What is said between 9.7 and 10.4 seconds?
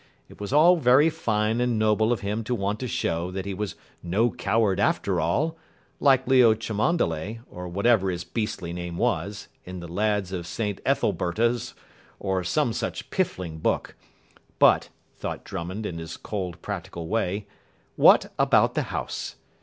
The Lads